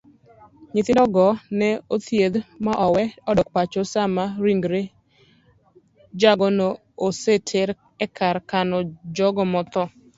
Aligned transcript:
Nyithindogo 0.73 1.25
ne 1.57 1.69
othiedh 1.93 2.37
maowe 2.65 3.03
odok 3.29 3.47
pacho 3.55 3.81
sama 3.93 4.23
ringre 4.43 4.81
jagono 6.21 6.67
oseter 7.05 7.69
ekar 8.05 8.35
kano 8.49 8.77
jogo 9.15 9.43
mothoo. 9.53 9.89